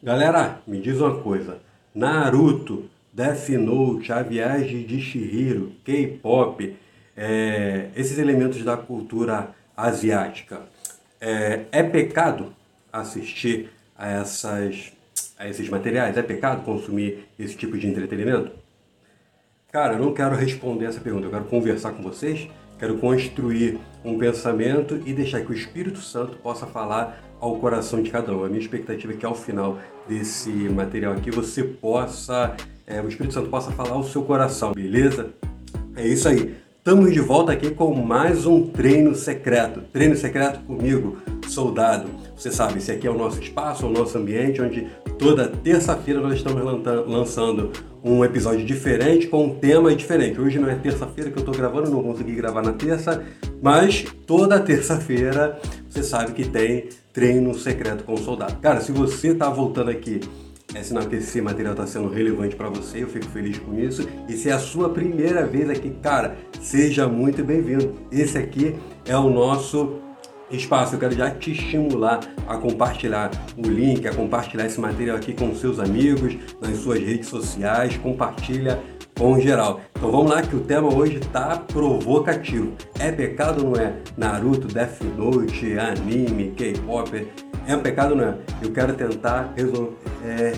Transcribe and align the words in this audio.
Galera, 0.00 0.60
me 0.64 0.80
diz 0.80 1.00
uma 1.00 1.20
coisa. 1.22 1.58
Naruto, 1.92 2.88
Death 3.12 3.48
Note, 3.48 4.12
A 4.12 4.22
Viagem 4.22 4.86
de 4.86 5.00
Shihiro, 5.00 5.72
K-pop, 5.84 6.76
é, 7.16 7.88
esses 7.96 8.16
elementos 8.16 8.62
da 8.62 8.76
cultura 8.76 9.50
asiática, 9.76 10.62
é, 11.20 11.64
é 11.72 11.82
pecado 11.82 12.54
assistir 12.92 13.70
a, 13.96 14.08
essas, 14.08 14.92
a 15.36 15.48
esses 15.48 15.68
materiais? 15.68 16.16
É 16.16 16.22
pecado 16.22 16.62
consumir 16.64 17.26
esse 17.36 17.56
tipo 17.56 17.76
de 17.76 17.88
entretenimento? 17.88 18.52
Cara, 19.72 19.94
eu 19.94 19.98
não 19.98 20.14
quero 20.14 20.36
responder 20.36 20.84
essa 20.84 21.00
pergunta, 21.00 21.26
eu 21.26 21.30
quero 21.30 21.44
conversar 21.46 21.90
com 21.90 22.04
vocês, 22.04 22.48
quero 22.78 22.98
construir 22.98 23.80
um 24.04 24.18
pensamento 24.18 25.00
e 25.04 25.12
deixar 25.12 25.40
que 25.42 25.50
o 25.50 25.54
Espírito 25.54 25.98
Santo 26.00 26.36
possa 26.38 26.66
falar 26.66 27.22
ao 27.40 27.56
coração 27.56 28.02
de 28.02 28.10
cada 28.10 28.32
um. 28.32 28.44
A 28.44 28.48
minha 28.48 28.60
expectativa 28.60 29.12
é 29.12 29.16
que 29.16 29.26
ao 29.26 29.34
final 29.34 29.78
desse 30.08 30.50
material 30.50 31.12
aqui 31.12 31.30
você 31.30 31.62
possa, 31.62 32.56
é, 32.86 33.00
o 33.00 33.08
Espírito 33.08 33.34
Santo 33.34 33.48
possa 33.48 33.70
falar 33.70 33.92
ao 33.92 34.04
seu 34.04 34.22
coração, 34.22 34.72
beleza? 34.72 35.30
É 35.96 36.06
isso 36.06 36.28
aí. 36.28 36.56
Estamos 36.78 37.12
de 37.12 37.20
volta 37.20 37.52
aqui 37.52 37.70
com 37.70 37.94
mais 37.94 38.46
um 38.46 38.66
treino 38.68 39.14
secreto. 39.14 39.82
Treino 39.92 40.16
secreto 40.16 40.60
comigo, 40.60 41.18
soldado. 41.46 42.08
Você 42.34 42.50
sabe, 42.50 42.78
esse 42.78 42.90
aqui 42.90 43.06
é 43.06 43.10
o 43.10 43.18
nosso 43.18 43.40
espaço, 43.42 43.84
é 43.84 43.88
o 43.88 43.92
nosso 43.92 44.16
ambiente, 44.16 44.62
onde 44.62 44.86
toda 45.18 45.48
terça-feira 45.48 46.20
nós 46.20 46.34
estamos 46.34 46.62
lançando 47.06 47.72
um 48.08 48.24
episódio 48.24 48.64
diferente 48.64 49.26
com 49.26 49.44
um 49.44 49.54
tema 49.54 49.94
diferente. 49.94 50.40
Hoje 50.40 50.58
não 50.58 50.68
é 50.68 50.74
terça-feira 50.74 51.30
que 51.30 51.36
eu 51.36 51.40
estou 51.40 51.54
gravando, 51.54 51.90
não 51.90 52.02
consegui 52.02 52.34
gravar 52.34 52.62
na 52.62 52.72
terça, 52.72 53.22
mas 53.60 54.06
toda 54.26 54.58
terça-feira 54.58 55.58
você 55.88 56.02
sabe 56.02 56.32
que 56.32 56.48
tem 56.48 56.88
treino 57.12 57.54
secreto 57.54 58.04
com 58.04 58.14
o 58.14 58.18
soldado. 58.18 58.56
Cara, 58.60 58.80
se 58.80 58.92
você 58.92 59.28
está 59.28 59.50
voltando 59.50 59.90
aqui 59.90 60.20
é 60.74 60.82
sinal 60.82 61.06
que 61.06 61.16
esse 61.16 61.40
material 61.40 61.72
está 61.72 61.86
sendo 61.86 62.08
relevante 62.08 62.54
para 62.54 62.68
você, 62.68 63.02
eu 63.02 63.08
fico 63.08 63.26
feliz 63.26 63.58
com 63.58 63.78
isso. 63.78 64.06
E 64.28 64.34
se 64.34 64.50
é 64.50 64.52
a 64.52 64.58
sua 64.58 64.90
primeira 64.90 65.46
vez 65.46 65.68
aqui, 65.70 65.90
cara, 66.02 66.36
seja 66.60 67.08
muito 67.08 67.42
bem-vindo. 67.42 67.94
Esse 68.12 68.36
aqui 68.36 68.74
é 69.06 69.16
o 69.16 69.30
nosso 69.30 69.98
espaço. 70.50 70.94
Eu 70.94 70.98
quero 70.98 71.14
já 71.14 71.30
te 71.30 71.52
estimular 71.52 72.20
a 72.46 72.56
compartilhar 72.56 73.30
o 73.56 73.68
link, 73.68 74.06
a 74.06 74.14
compartilhar 74.14 74.66
esse 74.66 74.80
material 74.80 75.16
aqui 75.16 75.32
com 75.32 75.54
seus 75.54 75.78
amigos, 75.78 76.36
nas 76.60 76.78
suas 76.78 77.00
redes 77.00 77.28
sociais, 77.28 77.96
compartilha 77.96 78.80
com 79.18 79.38
geral. 79.40 79.80
Então 79.96 80.10
vamos 80.10 80.30
lá 80.30 80.42
que 80.42 80.54
o 80.54 80.60
tema 80.60 80.94
hoje 80.94 81.16
está 81.16 81.56
provocativo. 81.56 82.72
É 82.98 83.10
pecado 83.10 83.64
não 83.64 83.74
é? 83.74 83.94
Naruto, 84.16 84.68
Death 84.68 85.02
Note, 85.16 85.78
anime, 85.78 86.52
K-pop, 86.52 87.26
é 87.66 87.76
um 87.76 87.80
pecado 87.80 88.14
não 88.14 88.24
é? 88.24 88.34
Eu 88.62 88.72
quero 88.72 88.94
tentar 88.94 89.52
resolver, 89.56 89.92
é, 90.24 90.52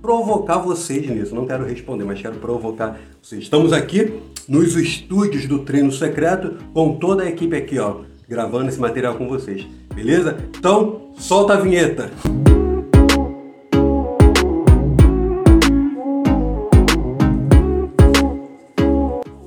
provocar 0.00 0.58
vocês 0.58 1.08
nisso. 1.10 1.34
Não 1.34 1.46
quero 1.46 1.66
responder, 1.66 2.04
mas 2.04 2.22
quero 2.22 2.36
provocar 2.36 2.98
vocês. 3.20 3.42
Estamos 3.42 3.72
aqui 3.72 4.20
nos 4.48 4.76
estúdios 4.76 5.46
do 5.46 5.64
Treino 5.64 5.90
Secreto 5.90 6.56
com 6.72 6.96
toda 6.96 7.24
a 7.24 7.28
equipe 7.28 7.56
aqui, 7.56 7.80
ó, 7.80 8.02
gravando 8.28 8.68
esse 8.68 8.80
material 8.80 9.14
com 9.14 9.28
vocês. 9.28 9.66
Beleza? 9.94 10.36
Então, 10.58 11.10
solta 11.16 11.54
a 11.54 11.60
vinheta. 11.60 12.10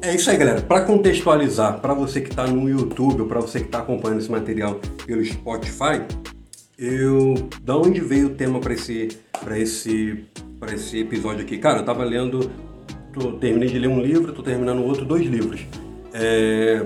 É 0.01 0.15
isso 0.15 0.29
aí, 0.29 0.37
galera. 0.37 0.61
Para 0.61 0.81
contextualizar, 0.81 1.79
para 1.79 1.93
você 1.93 2.21
que 2.21 2.29
está 2.29 2.47
no 2.47 2.67
YouTube 2.67 3.21
ou 3.21 3.27
para 3.27 3.39
você 3.39 3.59
que 3.59 3.65
está 3.65 3.79
acompanhando 3.79 4.19
esse 4.19 4.31
material 4.31 4.79
pelo 5.05 5.23
Spotify, 5.23 6.01
eu 6.79 7.35
da 7.61 7.75
onde 7.75 7.99
veio 7.99 8.27
o 8.27 8.29
tema 8.29 8.59
para 8.59 8.73
esse 8.73 9.09
para 9.43 9.59
esse 9.59 10.23
para 10.59 10.73
esse 10.73 10.99
episódio 10.99 11.41
aqui 11.43 11.57
cara 11.57 11.79
eu 11.79 11.85
tava 11.85 12.05
lendo 12.05 12.49
tô, 13.13 13.33
terminei 13.33 13.67
de 13.67 13.77
ler 13.77 13.89
um 13.89 14.01
livro 14.01 14.31
tô 14.31 14.41
terminando 14.41 14.81
outro 14.83 15.03
dois 15.03 15.27
livros 15.27 15.65
é, 16.13 16.85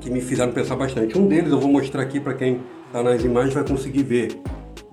que 0.00 0.10
me 0.10 0.20
fizeram 0.20 0.52
pensar 0.52 0.76
bastante. 0.76 1.18
Um 1.18 1.26
deles 1.26 1.50
eu 1.50 1.60
vou 1.60 1.70
mostrar 1.70 2.02
aqui 2.02 2.18
para 2.18 2.34
quem 2.34 2.60
está 2.86 3.02
nas 3.02 3.22
imagens 3.22 3.54
vai 3.54 3.64
conseguir 3.64 4.02
ver. 4.02 4.40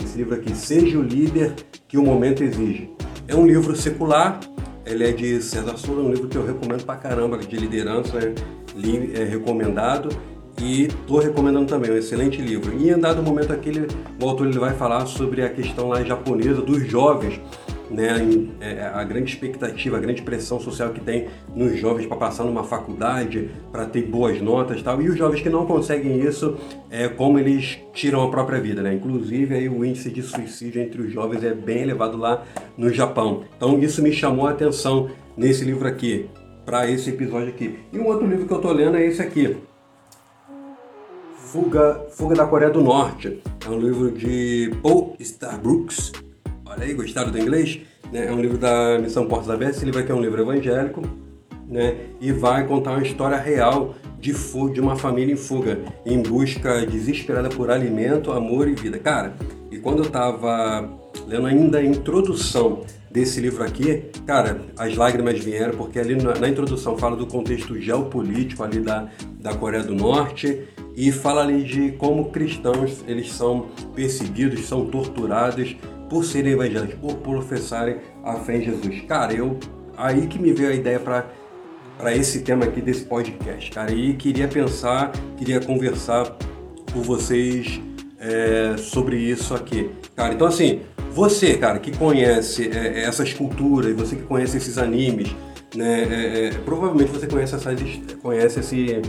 Esse 0.03 0.18
livro 0.18 0.35
aqui 0.35 0.56
seja 0.56 0.97
o 0.97 1.01
líder 1.01 1.53
que 1.88 1.97
o 1.97 2.03
momento 2.03 2.44
exige. 2.44 2.90
É 3.28 3.35
um 3.35 3.45
livro 3.45 3.75
secular 3.75 4.40
ele 4.88 5.03
é 5.03 5.12
de 5.12 5.41
César 5.41 5.78
Souza, 5.78 6.01
um 6.01 6.09
livro 6.09 6.29
que 6.29 6.38
eu 6.38 6.45
recomendo 6.45 6.85
pra 6.85 6.95
caramba, 6.95 7.38
de 7.38 7.57
liderança, 7.57 8.18
é, 8.19 9.22
é 9.22 9.25
recomendado 9.25 10.07
e 10.62 10.84
estou 10.84 11.19
recomendando 11.19 11.66
também, 11.66 11.91
é 11.91 11.94
um 11.94 11.97
excelente 11.97 12.41
livro. 12.41 12.74
E 12.74 12.89
em 12.89 12.97
dado 12.97 13.22
momento 13.22 13.51
aqui, 13.51 13.72
o 14.22 14.28
autor 14.28 14.47
ele 14.47 14.57
vai 14.57 14.74
falar 14.74 15.06
sobre 15.06 15.44
a 15.44 15.50
questão 15.50 15.89
lá 15.89 16.01
japonesa 16.03 16.62
dos 16.62 16.88
jovens, 16.88 17.39
né, 17.90 18.18
é, 18.59 18.92
a 18.94 19.03
grande 19.03 19.31
expectativa, 19.31 19.98
a 19.98 20.00
grande 20.00 20.22
pressão 20.22 20.59
social 20.59 20.92
que 20.92 21.00
tem 21.00 21.28
nos 21.56 21.78
jovens 21.80 22.06
para 22.06 22.18
passar 22.18 22.44
numa 22.44 22.64
faculdade, 22.64 23.50
para 23.72 23.86
ter 23.86 24.03
boas 24.03 24.42
notas 24.42 24.80
e 24.80 24.84
tal, 24.84 25.02
e 25.02 25.09
os 25.09 25.18
jovens 25.18 25.42
que 25.42 25.50
não 25.50 25.66
conseguem 25.66 26.20
isso, 26.20 26.58
é, 26.90 27.08
como 27.08 27.40
eles 27.40 27.80
tiram 27.94 28.24
a 28.24 28.30
própria 28.30 28.59
vida, 28.59 28.81
né? 28.81 28.94
Inclusive 28.94 29.56
aí 29.56 29.70
o 29.70 29.84
índice 29.84 30.09
de 30.09 30.22
suicídio 30.22 30.81
entre 30.81 31.02
os 31.02 31.12
jovens 31.12 31.44
é 31.44 31.53
bem 31.53 31.81
elevado 31.81 32.18
lá 32.18 32.44
no 32.78 32.92
Japão. 32.92 33.44
Então 33.56 33.80
isso 33.80 34.02
me 34.02 34.12
chamou 34.12 34.48
a 34.48 34.52
atenção 34.52 35.09
nesse 35.36 35.64
livro 35.64 35.88
aqui, 35.88 36.30
para 36.66 36.90
esse 36.90 37.09
episódio 37.09 37.50
aqui. 37.50 37.80
E 37.94 37.98
um 37.98 38.06
outro 38.08 38.28
livro 38.28 38.46
que 38.46 38.52
eu 38.52 38.58
estou 38.58 38.74
lendo 38.74 38.98
é 38.98 39.06
esse 39.06 39.22
aqui, 39.22 39.56
Fuga, 41.36 42.06
Fuga 42.09 42.36
da 42.36 42.46
Coreia 42.46 42.69
do 42.69 42.81
Norte. 42.81 43.42
É 43.66 43.69
um 43.69 43.80
livro 43.80 44.12
de 44.12 44.69
Paul 44.84 45.16
Starbrooks. 45.18 46.12
Olha 46.77 46.85
aí, 46.85 46.93
gostaram 46.93 47.31
do 47.31 47.39
inglês? 47.39 47.79
Né? 48.13 48.27
É 48.27 48.31
um 48.31 48.39
livro 48.39 48.55
da 48.55 48.99
Missão 48.99 49.27
Portas 49.27 49.49
Abertas. 49.49 49.77
Esse 49.77 49.85
livro 49.85 49.99
aqui 49.99 50.11
é 50.11 50.15
um 50.15 50.21
livro 50.21 50.39
evangélico 50.39 51.01
né? 51.67 51.95
e 52.21 52.31
vai 52.31 52.67
contar 52.67 52.91
uma 52.91 53.01
história 53.01 53.35
real 53.35 53.95
de, 54.19 54.31
de 54.31 54.79
uma 54.79 54.95
família 54.95 55.33
em 55.33 55.35
fuga, 55.35 55.79
em 56.05 56.21
busca 56.21 56.85
desesperada 56.85 57.49
por 57.49 57.71
alimento, 57.71 58.31
amor 58.31 58.67
e 58.67 58.75
vida. 58.75 58.99
Cara, 58.99 59.35
e 59.71 59.79
quando 59.79 60.03
eu 60.03 60.05
estava 60.05 60.88
lendo 61.25 61.47
ainda 61.47 61.79
a 61.79 61.83
introdução 61.83 62.81
desse 63.09 63.39
livro 63.39 63.63
aqui, 63.63 64.03
cara, 64.27 64.61
as 64.77 64.95
lágrimas 64.95 65.39
vieram, 65.39 65.75
porque 65.75 65.97
ali 65.97 66.13
na, 66.13 66.35
na, 66.35 66.47
introdução 66.47 66.95
fala 66.95 67.15
do 67.15 67.25
contexto 67.25 67.75
geopolítico 67.81 68.63
ali 68.63 68.81
da, 68.81 69.09
da 69.39 69.55
Coreia 69.55 69.83
do 69.83 69.95
Norte 69.95 70.61
e 70.95 71.11
fala 71.11 71.41
ali 71.41 71.63
de 71.63 71.94
como 71.94 72.29
cristãos 72.29 73.03
eles 73.07 73.31
são 73.33 73.67
perseguidos, 73.95 74.67
são 74.67 74.85
torturados 74.85 75.75
por 76.09 76.23
serem 76.23 76.53
evangélicos, 76.53 76.95
por 76.95 77.16
professarem 77.18 77.97
a 78.23 78.35
fé 78.35 78.57
em 78.57 78.62
Jesus. 78.63 79.01
Cara, 79.07 79.34
eu 79.34 79.57
aí 79.95 80.28
que 80.28 80.40
me 80.40 80.53
veio 80.53 80.69
a 80.69 80.73
ideia 80.73 81.00
para 81.00 81.25
para 81.97 82.16
esse 82.16 82.41
tema 82.41 82.66
aqui 82.66 82.79
desse 82.79 83.06
podcast, 83.06 83.72
cara. 83.72 83.91
E 83.91 84.13
queria 84.13 84.47
pensar, 84.47 85.12
queria 85.35 85.59
conversar 85.59 86.38
com 86.94 87.01
vocês 87.01 87.81
é, 88.19 88.78
sobre 88.78 89.18
isso 89.18 89.56
aqui, 89.56 89.90
cara. 90.16 90.34
Então 90.34 90.45
assim, 90.45 90.81
você, 91.12 91.57
cara, 91.57 91.79
que 91.79 91.97
conhece 91.97 92.69
é, 92.69 93.01
essas 93.03 93.34
culturas, 93.34 93.95
você 93.95 94.16
que 94.16 94.22
conhece 94.22 94.57
esses 94.57 94.78
animes, 94.78 95.35
né? 95.75 96.03
É, 96.03 96.45
é 96.45 96.51
provavelmente 96.63 97.12
você 97.12 97.25
conhece 97.25 97.56
essas, 97.56 97.81
conhece 98.22 98.59
esse 98.59 99.01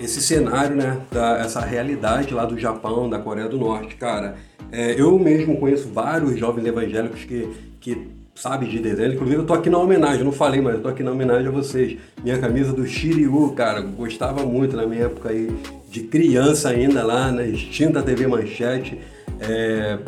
esse 0.00 0.20
cenário, 0.20 0.74
né, 0.74 1.00
da, 1.12 1.38
essa 1.38 1.60
realidade 1.60 2.32
lá 2.32 2.44
do 2.44 2.58
Japão, 2.58 3.08
da 3.08 3.18
Coreia 3.18 3.48
do 3.48 3.58
Norte, 3.58 3.96
cara. 3.96 4.36
É, 4.72 5.00
eu 5.00 5.18
mesmo 5.18 5.58
conheço 5.58 5.88
vários 5.88 6.38
jovens 6.38 6.66
evangélicos 6.66 7.24
que, 7.24 7.48
que 7.80 8.08
sabem 8.34 8.68
de 8.68 8.78
desenho. 8.78 9.14
Inclusive, 9.14 9.38
eu 9.38 9.46
tô 9.46 9.52
aqui 9.52 9.68
na 9.68 9.78
homenagem, 9.78 10.24
não 10.24 10.32
falei, 10.32 10.60
mas 10.60 10.74
eu 10.74 10.80
tô 10.80 10.88
aqui 10.88 11.02
na 11.02 11.10
homenagem 11.10 11.48
a 11.48 11.50
vocês. 11.50 11.98
Minha 12.22 12.38
camisa 12.38 12.72
do 12.72 12.86
Shiryu, 12.86 13.52
cara, 13.52 13.80
gostava 13.80 14.44
muito 14.44 14.76
na 14.76 14.86
minha 14.86 15.04
época 15.04 15.28
aí 15.28 15.54
de 15.90 16.00
criança 16.04 16.70
ainda 16.70 17.04
lá 17.04 17.30
na 17.30 17.44
extinta 17.44 18.02
TV 18.02 18.26
Manchete. 18.26 18.98
É, 19.40 19.98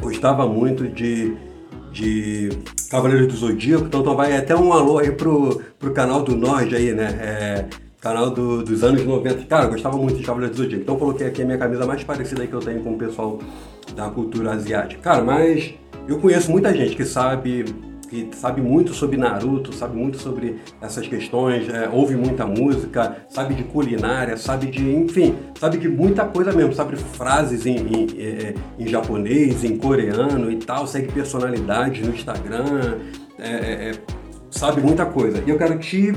gostava 0.00 0.46
muito 0.46 0.86
de, 0.88 1.36
de 1.92 2.50
Cavaleiros 2.90 3.26
do 3.26 3.36
Zodíaco, 3.36 3.86
então, 3.86 4.00
então 4.00 4.14
vai 4.14 4.36
até 4.36 4.54
um 4.56 4.72
alô 4.72 4.98
aí 4.98 5.10
pro, 5.10 5.60
pro 5.78 5.92
canal 5.92 6.22
do 6.22 6.36
Nord 6.36 6.74
aí, 6.74 6.92
né? 6.92 7.18
É, 7.20 7.83
canal 8.04 8.30
do, 8.30 8.62
dos 8.62 8.84
anos 8.84 9.02
90. 9.02 9.46
Cara, 9.46 9.64
eu 9.64 9.70
gostava 9.70 9.96
muito 9.96 10.18
de 10.18 10.22
Cavaleiro 10.22 10.54
do 10.54 10.58
Zodíaco. 10.58 10.82
Então 10.82 10.96
coloquei 10.96 11.26
aqui 11.26 11.40
a 11.40 11.44
minha 11.46 11.56
camisa 11.56 11.86
mais 11.86 12.04
parecida 12.04 12.46
que 12.46 12.52
eu 12.52 12.60
tenho 12.60 12.82
com 12.82 12.92
o 12.92 12.98
pessoal 12.98 13.38
da 13.96 14.10
cultura 14.10 14.52
asiática. 14.52 15.00
Cara, 15.00 15.24
mas 15.24 15.72
eu 16.06 16.18
conheço 16.18 16.50
muita 16.50 16.72
gente 16.74 16.94
que 16.94 17.04
sabe 17.06 17.64
que 18.10 18.28
sabe 18.36 18.60
muito 18.60 18.92
sobre 18.92 19.16
Naruto, 19.16 19.72
sabe 19.72 19.96
muito 19.96 20.18
sobre 20.18 20.56
essas 20.80 21.08
questões, 21.08 21.68
é, 21.70 21.88
ouve 21.88 22.14
muita 22.14 22.46
música, 22.46 23.16
sabe 23.30 23.54
de 23.54 23.64
culinária, 23.64 24.36
sabe 24.36 24.66
de, 24.66 24.88
enfim, 24.94 25.34
sabe 25.58 25.78
de 25.78 25.88
muita 25.88 26.24
coisa 26.26 26.52
mesmo, 26.52 26.74
sabe 26.74 26.96
frases 26.96 27.64
em, 27.64 27.78
em, 27.78 28.06
é, 28.18 28.24
é, 28.24 28.54
em 28.78 28.86
japonês, 28.86 29.64
em 29.64 29.78
coreano 29.78 30.52
e 30.52 30.56
tal, 30.56 30.86
segue 30.86 31.10
personalidades 31.10 32.06
no 32.06 32.14
Instagram, 32.14 32.98
é, 33.38 33.48
é, 33.48 33.90
é 33.90 33.92
sabe 34.50 34.82
muita 34.82 35.06
coisa. 35.06 35.42
E 35.44 35.50
eu 35.50 35.58
quero 35.58 35.76
te 35.78 36.12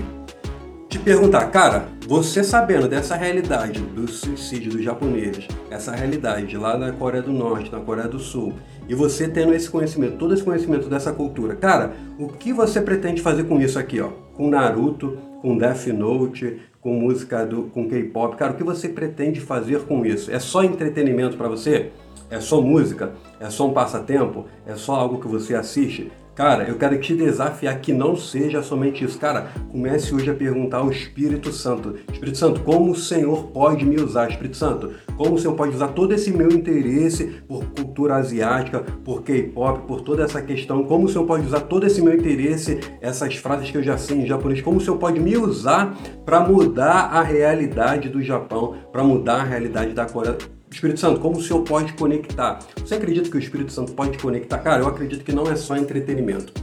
te 0.97 1.03
perguntar, 1.03 1.45
cara, 1.51 1.89
você 2.07 2.43
sabendo 2.43 2.87
dessa 2.87 3.15
realidade 3.15 3.79
do 3.81 4.07
suicídio 4.07 4.71
dos 4.71 4.83
japoneses, 4.83 5.47
essa 5.69 5.95
realidade 5.95 6.57
lá 6.57 6.75
na 6.75 6.91
Coreia 6.91 7.21
do 7.21 7.31
Norte, 7.31 7.71
na 7.71 7.79
Coreia 7.79 8.07
do 8.07 8.19
Sul, 8.19 8.53
E 8.89 8.95
você 8.95 9.27
tendo 9.27 9.53
esse 9.53 9.69
conhecimento, 9.69 10.15
todo 10.15 10.33
esse 10.33 10.43
conhecimento 10.43 10.87
dessa 10.87 11.11
cultura, 11.11 11.57
cara, 11.57 11.91
o 12.17 12.29
que 12.29 12.53
você 12.53 12.79
pretende 12.79 13.21
fazer 13.21 13.43
com 13.43 13.59
isso 13.59 13.77
aqui, 13.77 13.99
ó? 13.99 14.11
Com 14.33 14.49
Naruto, 14.49 15.17
com 15.41 15.57
Death 15.57 15.87
Note, 15.87 16.61
com 16.79 16.93
música 16.93 17.45
do, 17.45 17.63
com 17.63 17.89
K-pop, 17.89 18.37
cara, 18.37 18.53
o 18.53 18.55
que 18.55 18.63
você 18.63 18.87
pretende 18.87 19.41
fazer 19.41 19.81
com 19.81 20.05
isso? 20.05 20.31
É 20.31 20.39
só 20.39 20.63
entretenimento 20.63 21.35
para 21.35 21.49
você? 21.49 21.91
É 22.29 22.39
só 22.39 22.61
música? 22.61 23.11
É 23.41 23.49
só 23.49 23.67
um 23.67 23.73
passatempo? 23.73 24.45
É 24.65 24.75
só 24.75 24.95
algo 24.95 25.19
que 25.19 25.27
você 25.27 25.53
assiste? 25.53 26.09
Cara, 26.37 26.65
eu 26.65 26.77
quero 26.77 26.99
te 26.99 27.15
desafiar 27.15 27.81
que 27.81 27.91
não 27.91 28.15
seja 28.15 28.61
somente 28.61 29.03
isso. 29.03 29.17
Cara, 29.17 29.47
comece 29.71 30.13
hoje 30.13 30.29
a 30.29 30.35
perguntar 30.35 30.77
ao 30.77 30.91
Espírito 30.91 31.51
Santo: 31.51 31.95
Espírito 32.13 32.37
Santo, 32.37 32.59
como 32.59 32.91
o 32.91 32.95
Senhor 32.95 33.47
pode 33.47 33.83
me 33.83 33.99
usar? 33.99 34.29
Espírito 34.29 34.55
Santo, 34.55 34.93
como 35.15 35.33
o 35.33 35.39
Senhor 35.39 35.55
pode 35.55 35.75
usar 35.75 35.87
todo 35.87 36.13
esse 36.13 36.29
meu 36.29 36.51
interesse 36.51 37.41
por 37.47 37.65
cultura 37.71 38.17
asiática, 38.17 38.81
por 39.03 39.23
K-pop, 39.23 39.87
por 39.87 40.01
toda 40.01 40.25
essa 40.25 40.39
questão? 40.39 40.83
Como 40.83 41.05
o 41.05 41.09
Senhor 41.09 41.25
pode 41.25 41.43
usar 41.43 41.61
todo 41.61 41.87
esse 41.87 42.03
meu 42.03 42.13
interesse, 42.13 42.81
essas 43.01 43.35
frases 43.37 43.71
que 43.71 43.77
eu 43.79 43.83
já 43.83 43.97
sei 43.97 44.17
em 44.17 44.27
japonês? 44.27 44.61
Como 44.61 44.77
o 44.77 44.81
Senhor 44.81 44.97
pode 44.97 45.19
me 45.19 45.35
usar 45.35 45.97
para 46.23 46.41
mudar 46.41 47.09
a 47.13 47.23
realidade 47.23 48.09
do 48.09 48.21
Japão, 48.21 48.75
para 48.91 49.03
mudar 49.03 49.41
a 49.41 49.43
realidade 49.43 49.91
da 49.91 50.05
Coreia? 50.05 50.37
Espírito 50.71 50.99
Santo, 50.99 51.19
como 51.19 51.37
o 51.37 51.41
Senhor 51.41 51.63
pode 51.63 51.93
conectar? 51.93 52.59
Você 52.77 52.95
acredita 52.95 53.29
que 53.29 53.37
o 53.37 53.39
Espírito 53.39 53.71
Santo 53.71 53.93
pode 53.93 54.17
conectar? 54.17 54.59
Cara, 54.59 54.81
eu 54.81 54.87
acredito 54.87 55.23
que 55.23 55.31
não 55.31 55.49
é 55.49 55.55
só 55.55 55.75
entretenimento. 55.75 56.53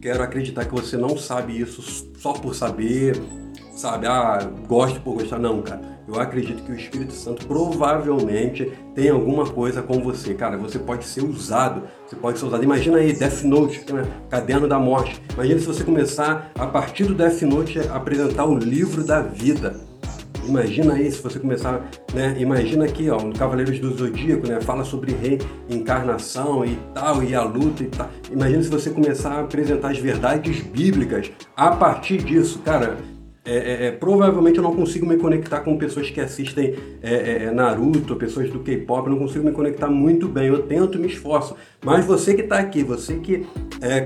Quero 0.00 0.22
acreditar 0.22 0.64
que 0.64 0.72
você 0.72 0.96
não 0.96 1.16
sabe 1.16 1.60
isso 1.60 1.82
só 2.18 2.32
por 2.32 2.54
saber, 2.54 3.16
sabe? 3.74 4.06
Ah, 4.06 4.38
gosto 4.66 5.00
por 5.00 5.14
gostar. 5.14 5.38
Não, 5.38 5.62
cara. 5.62 5.96
Eu 6.06 6.20
acredito 6.20 6.62
que 6.62 6.70
o 6.70 6.76
Espírito 6.76 7.12
Santo 7.12 7.46
provavelmente 7.46 8.72
tem 8.94 9.08
alguma 9.08 9.44
coisa 9.44 9.82
com 9.82 10.00
você. 10.00 10.34
Cara, 10.34 10.56
você 10.56 10.78
pode 10.78 11.04
ser 11.04 11.24
usado. 11.24 11.82
Você 12.06 12.14
pode 12.14 12.38
ser 12.38 12.46
usado. 12.46 12.62
Imagina 12.62 12.98
aí, 12.98 13.12
Death 13.12 13.42
Note, 13.42 13.92
né? 13.92 14.06
Caderno 14.30 14.68
da 14.68 14.78
Morte. 14.78 15.20
Imagina 15.34 15.58
se 15.58 15.66
você 15.66 15.82
começar, 15.82 16.52
a 16.54 16.66
partir 16.66 17.04
do 17.04 17.14
Death 17.14 17.42
Note, 17.42 17.80
a 17.80 17.96
apresentar 17.96 18.46
o 18.46 18.56
livro 18.56 19.02
da 19.04 19.20
vida 19.20 19.85
Imagina 20.48 20.94
aí 20.94 21.10
se 21.10 21.20
você 21.20 21.38
começar, 21.38 21.88
né? 22.14 22.36
Imagina 22.38 22.84
aqui, 22.84 23.10
ó, 23.10 23.20
no 23.20 23.32
Cavaleiros 23.32 23.78
do 23.80 23.90
Zodíaco, 23.96 24.46
né? 24.46 24.60
Fala 24.60 24.84
sobre 24.84 25.12
reencarnação 25.12 26.64
e 26.64 26.78
tal, 26.94 27.22
e 27.22 27.34
a 27.34 27.42
luta 27.42 27.82
e 27.82 27.86
tal. 27.86 28.08
Imagina 28.30 28.62
se 28.62 28.68
você 28.68 28.90
começar 28.90 29.32
a 29.32 29.40
apresentar 29.40 29.90
as 29.90 29.98
verdades 29.98 30.60
bíblicas 30.60 31.32
a 31.56 31.72
partir 31.72 32.18
disso, 32.18 32.60
cara. 32.60 32.96
É, 33.44 33.56
é, 33.56 33.86
é, 33.86 33.90
provavelmente 33.92 34.56
eu 34.56 34.62
não 34.62 34.74
consigo 34.74 35.06
me 35.06 35.16
conectar 35.16 35.60
com 35.60 35.78
pessoas 35.78 36.10
que 36.10 36.20
assistem 36.20 36.74
é, 37.00 37.14
é, 37.14 37.44
é 37.44 37.50
Naruto, 37.52 38.16
pessoas 38.16 38.50
do 38.50 38.58
K-pop, 38.58 39.08
não 39.08 39.18
consigo 39.18 39.44
me 39.44 39.52
conectar 39.52 39.88
muito 39.88 40.26
bem. 40.26 40.48
Eu 40.48 40.64
tento, 40.64 40.98
me 40.98 41.06
esforço. 41.06 41.54
Mas 41.84 42.04
você 42.04 42.34
que 42.34 42.42
está 42.42 42.58
aqui, 42.58 42.82
você 42.82 43.16
que 43.18 43.46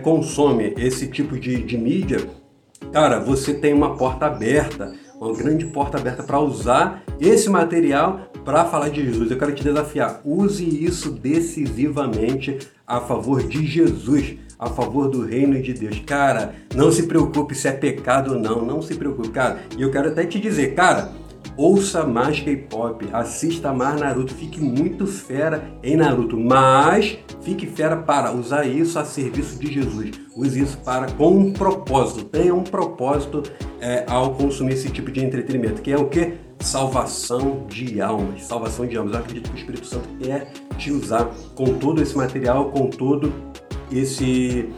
consome 0.02 0.74
esse 0.76 1.06
tipo 1.06 1.38
de, 1.38 1.62
de 1.62 1.78
mídia, 1.78 2.18
cara, 2.92 3.18
você 3.18 3.54
tem 3.54 3.72
uma 3.72 3.96
porta 3.96 4.26
aberta 4.26 4.92
uma 5.20 5.34
grande 5.34 5.66
porta 5.66 5.98
aberta 5.98 6.22
para 6.22 6.40
usar 6.40 7.02
esse 7.20 7.50
material 7.50 8.30
para 8.42 8.64
falar 8.64 8.88
de 8.88 9.04
Jesus. 9.04 9.30
Eu 9.30 9.38
quero 9.38 9.54
te 9.54 9.62
desafiar, 9.62 10.22
use 10.24 10.64
isso 10.64 11.10
decisivamente 11.10 12.58
a 12.86 13.00
favor 13.00 13.42
de 13.42 13.66
Jesus, 13.66 14.36
a 14.58 14.66
favor 14.68 15.08
do 15.08 15.24
reino 15.24 15.60
de 15.60 15.74
Deus. 15.74 16.00
Cara, 16.06 16.54
não 16.74 16.90
se 16.90 17.02
preocupe 17.02 17.54
se 17.54 17.68
é 17.68 17.72
pecado 17.72 18.32
ou 18.32 18.38
não, 18.38 18.64
não 18.64 18.80
se 18.80 18.94
preocupe, 18.94 19.28
cara. 19.28 19.60
E 19.76 19.82
eu 19.82 19.90
quero 19.90 20.08
até 20.08 20.24
te 20.24 20.40
dizer, 20.40 20.74
cara, 20.74 21.12
ouça 21.56 22.04
mais 22.04 22.40
K-pop, 22.40 23.06
assista 23.12 23.72
mais 23.72 24.00
Naruto, 24.00 24.34
fique 24.34 24.60
muito 24.60 25.06
fera 25.06 25.70
em 25.82 25.96
Naruto, 25.96 26.36
mas 26.36 27.18
fique 27.42 27.66
fera 27.66 27.96
para 27.96 28.32
usar 28.32 28.64
isso 28.66 28.98
a 28.98 29.04
serviço 29.04 29.58
de 29.58 29.72
Jesus. 29.72 30.10
Use 30.36 30.62
isso 30.62 30.78
para 30.78 31.10
com 31.12 31.36
um 31.36 31.52
propósito, 31.52 32.24
tenha 32.24 32.54
um 32.54 32.64
propósito 32.64 33.42
é, 33.80 34.04
ao 34.08 34.34
consumir 34.34 34.74
esse 34.74 34.90
tipo 34.90 35.10
de 35.10 35.24
entretenimento, 35.24 35.82
que 35.82 35.92
é 35.92 35.96
o 35.96 36.08
que? 36.08 36.34
Salvação 36.60 37.64
de 37.68 38.00
almas, 38.00 38.44
salvação 38.44 38.86
de 38.86 38.96
almas. 38.96 39.14
Eu 39.14 39.20
acredito 39.20 39.50
que 39.50 39.56
o 39.56 39.58
Espírito 39.58 39.86
Santo 39.86 40.08
quer 40.18 40.52
te 40.76 40.90
usar 40.90 41.30
com 41.54 41.78
todo 41.78 42.02
esse 42.02 42.16
material, 42.16 42.70
com 42.70 42.88
todo 42.88 43.32
esse 43.90 44.68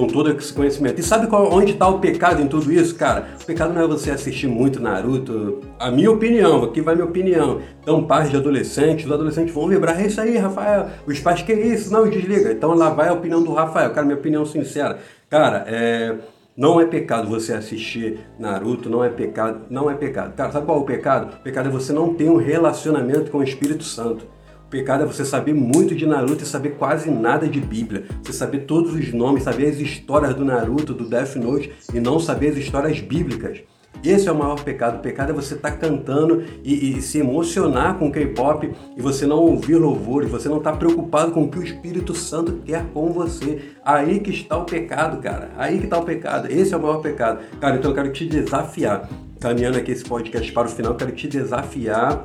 com 0.00 0.06
todo 0.06 0.30
esse 0.30 0.52
conhecimento. 0.52 0.98
E 0.98 1.02
sabe 1.02 1.26
qual, 1.26 1.52
onde 1.52 1.72
está 1.72 1.86
o 1.86 1.98
pecado 1.98 2.40
em 2.40 2.48
tudo 2.48 2.72
isso, 2.72 2.94
cara? 2.94 3.28
O 3.40 3.44
pecado 3.44 3.74
não 3.74 3.82
é 3.82 3.86
você 3.86 4.10
assistir 4.10 4.46
muito 4.46 4.80
Naruto. 4.80 5.60
A 5.78 5.90
minha 5.90 6.10
opinião, 6.10 6.64
aqui 6.64 6.80
vai 6.80 6.94
minha 6.94 7.06
opinião. 7.06 7.60
Então, 7.82 8.02
pais 8.04 8.30
de 8.30 8.36
adolescentes, 8.36 9.04
os 9.04 9.12
adolescentes 9.12 9.52
vão 9.52 9.66
lembrar, 9.66 10.00
é 10.00 10.06
isso 10.06 10.20
aí, 10.20 10.38
Rafael. 10.38 10.88
Os 11.06 11.20
pais, 11.20 11.42
que 11.42 11.52
isso? 11.52 11.92
Não, 11.92 12.08
desliga. 12.08 12.50
Então, 12.50 12.74
lá 12.74 12.88
vai 12.90 13.08
a 13.08 13.12
opinião 13.12 13.42
do 13.42 13.52
Rafael. 13.52 13.90
Cara, 13.90 14.06
minha 14.06 14.18
opinião 14.18 14.46
sincera. 14.46 14.98
Cara, 15.28 15.64
é... 15.68 16.16
Não 16.56 16.78
é 16.78 16.84
pecado 16.84 17.28
você 17.28 17.54
assistir 17.54 18.20
Naruto, 18.38 18.90
não 18.90 19.02
é 19.02 19.08
pecado, 19.08 19.62
não 19.70 19.90
é 19.90 19.94
pecado. 19.94 20.34
Cara, 20.34 20.52
sabe 20.52 20.66
qual 20.66 20.78
é 20.78 20.80
o 20.80 20.84
pecado? 20.84 21.36
O 21.36 21.42
pecado 21.42 21.68
é 21.68 21.72
você 21.72 21.90
não 21.90 22.12
ter 22.12 22.28
um 22.28 22.36
relacionamento 22.36 23.30
com 23.30 23.38
o 23.38 23.42
Espírito 23.42 23.84
Santo 23.84 24.26
pecado 24.70 25.02
é 25.02 25.06
você 25.06 25.24
saber 25.24 25.52
muito 25.52 25.94
de 25.94 26.06
Naruto 26.06 26.44
e 26.44 26.46
saber 26.46 26.76
quase 26.76 27.10
nada 27.10 27.48
de 27.48 27.60
Bíblia. 27.60 28.04
Você 28.22 28.32
saber 28.32 28.60
todos 28.60 28.94
os 28.94 29.12
nomes, 29.12 29.42
saber 29.42 29.66
as 29.66 29.78
histórias 29.78 30.34
do 30.34 30.44
Naruto, 30.44 30.94
do 30.94 31.08
Death 31.08 31.34
Note 31.36 31.72
e 31.92 31.98
não 31.98 32.20
saber 32.20 32.50
as 32.50 32.56
histórias 32.56 33.00
bíblicas. 33.00 33.58
Esse 34.02 34.28
é 34.28 34.32
o 34.32 34.34
maior 34.34 34.62
pecado. 34.62 34.96
O 34.96 35.00
pecado 35.00 35.30
é 35.30 35.32
você 35.34 35.54
estar 35.54 35.72
tá 35.72 35.76
cantando 35.76 36.42
e, 36.64 36.98
e, 36.98 37.02
se 37.02 37.18
emocionar 37.18 37.98
com 37.98 38.10
K-pop 38.10 38.72
e 38.96 39.02
você 39.02 39.26
não 39.26 39.38
ouvir 39.38 39.74
louvor, 39.74 40.22
e 40.22 40.26
você 40.26 40.48
não 40.48 40.58
estar 40.58 40.72
tá 40.72 40.78
preocupado 40.78 41.32
com 41.32 41.42
o 41.42 41.50
que 41.50 41.58
o 41.58 41.62
Espírito 41.62 42.14
Santo 42.14 42.62
quer 42.64 42.86
com 42.94 43.12
você. 43.12 43.72
Aí 43.84 44.20
que 44.20 44.30
está 44.30 44.56
o 44.56 44.64
pecado, 44.64 45.20
cara. 45.20 45.50
Aí 45.58 45.78
que 45.78 45.84
está 45.84 45.98
o 45.98 46.04
pecado. 46.04 46.50
Esse 46.50 46.72
é 46.72 46.76
o 46.76 46.80
maior 46.80 46.98
pecado. 46.98 47.40
Cara, 47.60 47.76
então 47.76 47.90
eu 47.90 47.94
quero 47.94 48.12
te 48.12 48.24
desafiar. 48.24 49.08
Caminhando 49.38 49.78
aqui 49.78 49.90
esse 49.90 50.04
podcast 50.04 50.50
para 50.52 50.66
o 50.66 50.70
final, 50.70 50.94
quero 50.94 51.12
te 51.12 51.26
desafiar 51.26 52.22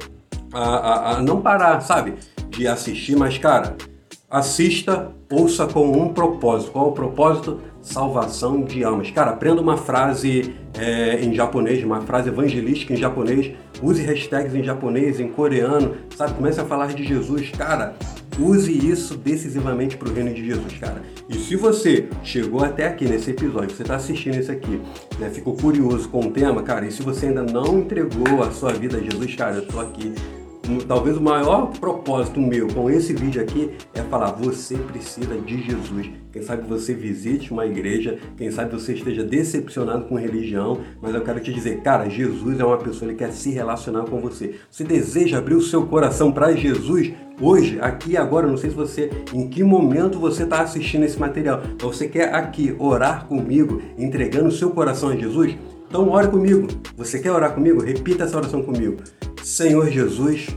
a, 0.53 0.59
a, 0.59 1.17
a 1.17 1.21
não 1.21 1.41
parar, 1.41 1.81
sabe? 1.81 2.13
De 2.49 2.67
assistir, 2.67 3.15
mas 3.15 3.37
cara, 3.37 3.75
assista, 4.29 5.11
ouça 5.31 5.65
com 5.65 5.91
um 5.91 6.13
propósito. 6.13 6.71
Qual 6.71 6.89
o 6.89 6.91
propósito? 6.91 7.61
Salvação 7.81 8.63
de 8.63 8.83
almas. 8.83 9.11
Cara, 9.11 9.31
aprenda 9.31 9.61
uma 9.61 9.77
frase 9.77 10.55
é, 10.77 11.23
em 11.23 11.33
japonês, 11.33 11.83
uma 11.83 12.01
frase 12.01 12.29
evangelística 12.29 12.93
em 12.93 12.97
japonês, 12.97 13.53
use 13.81 14.01
hashtags 14.01 14.55
em 14.55 14.63
japonês, 14.63 15.19
em 15.19 15.27
coreano, 15.27 15.95
sabe? 16.15 16.33
Comece 16.33 16.59
a 16.59 16.65
falar 16.65 16.93
de 16.93 17.03
Jesus. 17.03 17.51
Cara, 17.51 17.95
use 18.39 18.71
isso 18.71 19.15
decisivamente 19.15 19.95
para 19.95 20.09
o 20.09 20.13
reino 20.13 20.33
de 20.33 20.45
Jesus, 20.45 20.73
cara. 20.79 21.01
E 21.29 21.35
se 21.35 21.55
você 21.55 22.09
chegou 22.23 22.63
até 22.63 22.87
aqui 22.87 23.05
nesse 23.05 23.31
episódio, 23.31 23.75
você 23.75 23.83
está 23.83 23.95
assistindo 23.95 24.35
esse 24.35 24.51
aqui, 24.51 24.81
né, 25.19 25.29
ficou 25.29 25.55
curioso 25.55 26.09
com 26.09 26.21
o 26.21 26.31
tema, 26.31 26.61
cara, 26.61 26.85
e 26.85 26.91
se 26.91 27.01
você 27.01 27.27
ainda 27.27 27.43
não 27.43 27.79
entregou 27.79 28.43
a 28.43 28.51
sua 28.51 28.73
vida 28.73 28.97
a 28.97 28.99
Jesus, 28.99 29.33
cara, 29.35 29.55
eu 29.55 29.63
estou 29.63 29.79
aqui 29.79 30.13
talvez 30.87 31.17
o 31.17 31.21
maior 31.21 31.67
propósito 31.79 32.39
meu 32.39 32.67
com 32.67 32.89
esse 32.89 33.13
vídeo 33.13 33.41
aqui 33.41 33.71
é 33.93 34.01
falar: 34.01 34.31
você 34.31 34.75
precisa 34.75 35.37
de 35.37 35.61
Jesus. 35.61 36.09
Quem 36.31 36.41
sabe 36.41 36.67
você 36.67 36.93
visite 36.93 37.51
uma 37.51 37.65
igreja, 37.65 38.19
quem 38.35 38.51
sabe 38.51 38.71
você 38.71 38.93
esteja 38.93 39.23
decepcionado 39.23 40.05
com 40.05 40.15
religião, 40.15 40.81
mas 41.01 41.15
eu 41.15 41.21
quero 41.21 41.39
te 41.39 41.53
dizer, 41.53 41.81
cara, 41.81 42.09
Jesus 42.09 42.59
é 42.59 42.65
uma 42.65 42.77
pessoa, 42.77 43.09
ele 43.09 43.17
quer 43.17 43.31
se 43.31 43.51
relacionar 43.51 44.03
com 44.03 44.19
você. 44.19 44.55
Você 44.69 44.83
deseja 44.83 45.37
abrir 45.37 45.55
o 45.55 45.61
seu 45.61 45.85
coração 45.85 46.31
para 46.31 46.51
Jesus? 46.51 47.13
Hoje, 47.39 47.77
aqui 47.79 48.11
e 48.11 48.17
agora, 48.17 48.47
não 48.47 48.57
sei 48.57 48.69
se 48.69 48.75
você, 48.75 49.09
em 49.33 49.47
que 49.47 49.63
momento 49.63 50.19
você 50.19 50.43
está 50.43 50.61
assistindo 50.61 51.03
esse 51.03 51.19
material, 51.19 51.61
mas 51.63 51.81
você 51.81 52.07
quer 52.07 52.33
aqui 52.33 52.75
orar 52.79 53.27
comigo, 53.27 53.81
entregando 53.97 54.47
o 54.47 54.51
seu 54.51 54.71
coração 54.71 55.09
a 55.09 55.15
Jesus? 55.15 55.55
Então 55.87 56.09
ore 56.09 56.27
comigo. 56.27 56.67
Você 56.97 57.19
quer 57.19 57.31
orar 57.31 57.53
comigo? 57.53 57.81
Repita 57.81 58.25
essa 58.25 58.35
oração 58.35 58.61
comigo. 58.61 58.97
Senhor 59.45 59.91
Jesus, 59.91 60.47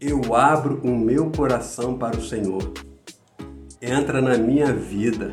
eu 0.00 0.34
abro 0.34 0.80
o 0.82 0.98
meu 0.98 1.30
coração 1.30 1.96
para 1.96 2.16
o 2.16 2.20
Senhor. 2.20 2.72
Entra 3.80 4.20
na 4.20 4.36
minha 4.36 4.72
vida, 4.72 5.32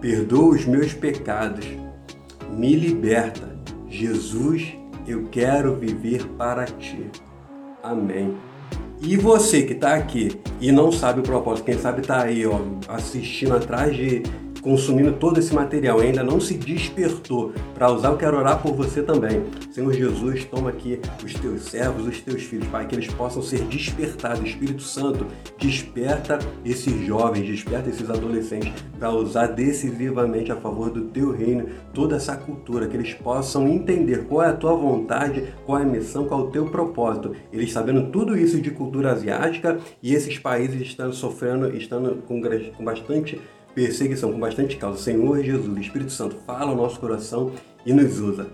perdoa 0.00 0.54
os 0.54 0.64
meus 0.64 0.92
pecados, 0.92 1.66
me 2.48 2.76
liberta. 2.76 3.58
Jesus, 3.88 4.72
eu 5.04 5.24
quero 5.32 5.74
viver 5.74 6.24
para 6.38 6.64
ti. 6.64 7.10
Amém. 7.82 8.36
E 9.02 9.16
você 9.16 9.64
que 9.64 9.72
está 9.72 9.96
aqui 9.96 10.40
e 10.60 10.70
não 10.70 10.92
sabe 10.92 11.18
o 11.18 11.24
propósito, 11.24 11.64
quem 11.64 11.76
sabe 11.76 12.02
está 12.02 12.22
aí 12.22 12.46
ó, 12.46 12.60
assistindo 12.86 13.56
atrás 13.56 13.96
de 13.96 14.22
consumindo 14.64 15.12
todo 15.12 15.38
esse 15.38 15.54
material 15.54 16.02
e 16.02 16.06
ainda 16.06 16.24
não 16.24 16.40
se 16.40 16.54
despertou 16.54 17.52
para 17.74 17.92
usar, 17.92 18.08
eu 18.08 18.16
quero 18.16 18.38
orar 18.38 18.62
por 18.62 18.74
você 18.74 19.02
também. 19.02 19.44
Senhor 19.70 19.92
Jesus, 19.92 20.46
toma 20.46 20.70
aqui 20.70 20.98
os 21.22 21.34
teus 21.34 21.64
servos, 21.64 22.06
os 22.06 22.20
teus 22.22 22.42
filhos, 22.44 22.66
Pai, 22.68 22.86
que 22.86 22.94
eles 22.94 23.08
possam 23.08 23.42
ser 23.42 23.60
despertados. 23.64 24.48
Espírito 24.48 24.82
Santo, 24.82 25.26
desperta 25.58 26.38
esses 26.64 27.06
jovens, 27.06 27.46
desperta 27.46 27.90
esses 27.90 28.08
adolescentes 28.08 28.72
para 28.98 29.10
usar 29.10 29.48
decisivamente 29.48 30.50
a 30.50 30.56
favor 30.56 30.90
do 30.90 31.02
teu 31.08 31.30
reino 31.30 31.66
toda 31.92 32.16
essa 32.16 32.34
cultura, 32.34 32.86
que 32.86 32.96
eles 32.96 33.12
possam 33.12 33.68
entender 33.68 34.24
qual 34.24 34.44
é 34.44 34.48
a 34.48 34.56
tua 34.56 34.74
vontade, 34.74 35.52
qual 35.66 35.78
é 35.78 35.82
a 35.82 35.86
missão, 35.86 36.24
qual 36.24 36.40
é 36.40 36.44
o 36.44 36.50
teu 36.50 36.66
propósito. 36.66 37.32
Eles 37.52 37.70
sabendo 37.70 38.10
tudo 38.10 38.34
isso 38.34 38.58
de 38.60 38.70
cultura 38.70 39.12
asiática 39.12 39.78
e 40.02 40.14
esses 40.14 40.38
países 40.38 40.80
estão 40.80 41.12
sofrendo, 41.12 41.76
estão 41.76 42.16
com, 42.26 42.40
com 42.40 42.84
bastante 42.84 43.38
perseguição, 43.74 44.32
com 44.32 44.38
bastante 44.38 44.76
causa. 44.76 45.02
Senhor 45.02 45.42
Jesus, 45.42 45.78
Espírito 45.78 46.12
Santo, 46.12 46.36
fala 46.46 46.72
o 46.72 46.76
nosso 46.76 47.00
coração 47.00 47.52
e 47.84 47.92
nos 47.92 48.20
usa. 48.20 48.46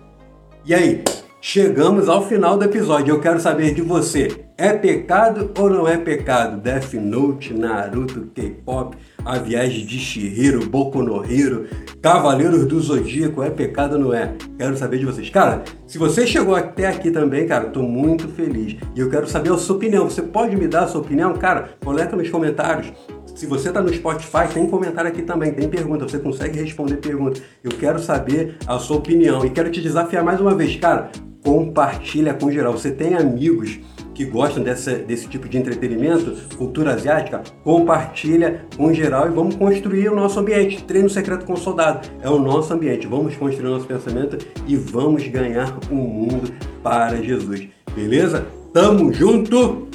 E 0.65 0.75
aí, 0.75 1.03
chegamos 1.41 2.09
ao 2.09 2.27
final 2.27 2.57
do 2.57 2.65
episódio. 2.65 3.15
Eu 3.15 3.21
quero 3.21 3.41
saber 3.41 3.75
de 3.75 3.83
você. 3.83 4.47
É 4.59 4.75
pecado 4.75 5.51
ou 5.59 5.71
não 5.71 5.89
é 5.89 5.97
pecado? 5.97 6.61
Death 6.61 6.93
Note, 6.93 7.55
Naruto, 7.55 8.27
K-pop, 8.35 8.95
a 9.25 9.39
viagem 9.39 9.87
de 9.87 9.99
Shihiro, 9.99 10.69
Boku 10.69 11.03
no 11.03 11.25
Hero, 11.25 11.67
Cavaleiros 12.03 12.67
do 12.67 12.79
Zodíaco, 12.79 13.43
é 13.43 13.49
pecado 13.49 13.95
ou 13.95 13.99
não 13.99 14.13
é? 14.13 14.35
Quero 14.59 14.77
saber 14.77 14.99
de 14.99 15.07
vocês. 15.07 15.31
Cara, 15.31 15.63
se 15.87 15.97
você 15.97 16.27
chegou 16.27 16.55
até 16.55 16.89
aqui 16.89 17.11
também, 17.11 17.47
cara, 17.47 17.71
tô 17.71 17.83
muito 17.83 18.29
feliz. 18.29 18.77
E 18.95 19.01
eu 19.01 19.09
quero 19.09 19.27
saber 19.27 19.51
a 19.51 19.57
sua 19.57 19.77
opinião. 19.77 20.05
Você 20.05 20.21
pode 20.21 20.55
me 20.57 20.69
dar 20.69 20.83
a 20.83 20.89
sua 20.89 21.01
opinião? 21.01 21.33
Cara, 21.33 21.71
coloca 21.83 22.15
nos 22.15 22.29
comentários. 22.29 22.93
Se 23.41 23.47
você 23.47 23.69
está 23.69 23.81
no 23.81 23.91
Spotify, 23.91 24.53
tem 24.53 24.67
comentário 24.67 25.11
aqui 25.11 25.23
também, 25.23 25.51
tem 25.51 25.67
pergunta, 25.67 26.07
você 26.07 26.19
consegue 26.19 26.61
responder 26.61 26.97
pergunta. 26.97 27.41
Eu 27.65 27.71
quero 27.71 27.99
saber 27.99 28.59
a 28.67 28.79
sua 28.79 28.99
opinião 28.99 29.43
e 29.47 29.49
quero 29.49 29.71
te 29.71 29.81
desafiar 29.81 30.23
mais 30.23 30.39
uma 30.43 30.55
vez, 30.55 30.77
cara, 30.77 31.11
compartilha 31.43 32.35
com 32.35 32.51
geral. 32.51 32.75
Você 32.75 32.91
tem 32.91 33.15
amigos 33.15 33.81
que 34.13 34.27
gostam 34.27 34.63
dessa, 34.63 34.93
desse 34.95 35.27
tipo 35.27 35.49
de 35.49 35.57
entretenimento, 35.57 36.37
cultura 36.59 36.93
asiática, 36.93 37.43
compartilha 37.65 38.67
com 38.77 38.93
geral 38.93 39.27
e 39.29 39.31
vamos 39.31 39.57
construir 39.57 40.11
o 40.11 40.15
nosso 40.15 40.39
ambiente. 40.39 40.85
Treino 40.85 41.09
secreto 41.09 41.47
com 41.47 41.57
soldado 41.57 42.07
é 42.21 42.29
o 42.29 42.39
nosso 42.39 42.75
ambiente. 42.75 43.07
Vamos 43.07 43.35
construir 43.37 43.69
o 43.69 43.71
nosso 43.71 43.87
pensamento 43.87 44.37
e 44.67 44.77
vamos 44.77 45.27
ganhar 45.27 45.79
o 45.91 45.95
mundo 45.95 46.53
para 46.83 47.17
Jesus. 47.17 47.67
Beleza? 47.95 48.47
Tamo 48.75 49.11
junto! 49.11 49.89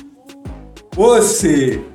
Você! 0.96 1.95